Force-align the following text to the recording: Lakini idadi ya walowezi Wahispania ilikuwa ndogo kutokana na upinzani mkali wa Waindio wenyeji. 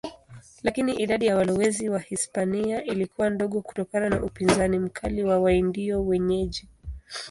Lakini 0.63 0.93
idadi 0.93 1.25
ya 1.25 1.35
walowezi 1.35 1.89
Wahispania 1.89 2.83
ilikuwa 2.83 3.29
ndogo 3.29 3.61
kutokana 3.61 4.09
na 4.09 4.23
upinzani 4.23 4.79
mkali 4.79 5.23
wa 5.23 5.39
Waindio 5.39 6.05
wenyeji. 6.05 6.67